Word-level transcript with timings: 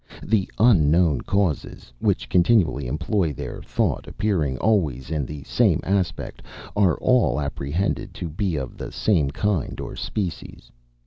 The 0.23 0.49
unknown 0.57 1.21
causes 1.21 1.93
which 1.99 2.27
continually 2.27 2.87
employ 2.87 3.33
their 3.33 3.61
thought, 3.61 4.07
appearing 4.07 4.57
always 4.57 5.11
in 5.11 5.27
the 5.27 5.43
same 5.43 5.79
aspect, 5.83 6.41
are 6.75 6.97
all 6.97 7.39
apprehended 7.39 8.11
to 8.15 8.27
be 8.27 8.55
of 8.55 8.77
the 8.79 8.91
same 8.91 9.29
kind 9.29 9.79
or 9.79 9.95
species. 9.95 10.71